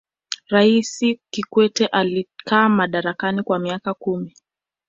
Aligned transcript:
raisi 0.47 1.19
kikwete 1.31 1.87
alikaa 1.87 2.69
madarakani 2.69 3.43
kwa 3.43 3.59
miaka 3.59 3.93
kumi 3.93 4.33